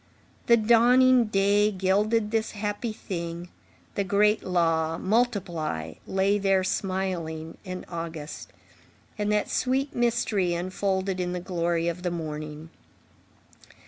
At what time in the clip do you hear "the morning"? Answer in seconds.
12.01-12.71